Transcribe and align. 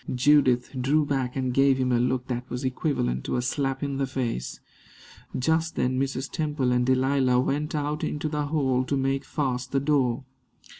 Judith 0.15 0.71
drew 0.81 1.05
back 1.05 1.35
and 1.35 1.53
gave 1.53 1.77
him 1.77 1.91
a 1.91 1.99
look 1.99 2.25
that 2.25 2.49
was 2.49 2.63
equivalent 2.63 3.23
to 3.23 3.35
a 3.35 3.41
slap 3.43 3.83
in 3.83 3.97
the 3.97 4.07
face. 4.07 4.59
Just 5.37 5.75
then 5.75 5.99
Mrs. 5.99 6.27
Temple 6.27 6.71
and 6.71 6.87
Delilah 6.87 7.39
went 7.39 7.75
out 7.75 8.03
into 8.03 8.27
the 8.27 8.47
hall 8.47 8.83
to 8.85 8.97
make 8.97 9.23
fast 9.23 9.71
the 9.71 9.79
door. 9.79 10.25